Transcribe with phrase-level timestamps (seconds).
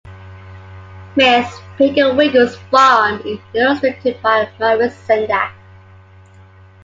[1.15, 1.61] "Mrs.
[1.77, 5.51] Piggle-Wiggle's Farm" is illustrated by Maurice Sendak.